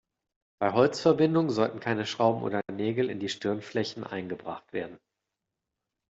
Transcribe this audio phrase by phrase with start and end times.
[0.59, 4.97] Bei Holzverbindungen sollten keine Schrauben oder Nägel in die Stirnflächen eingebracht werden.